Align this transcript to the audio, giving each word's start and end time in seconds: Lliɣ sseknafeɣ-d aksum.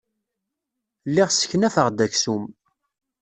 Lliɣ 1.09 1.29
sseknafeɣ-d 1.31 1.99
aksum. 2.05 2.43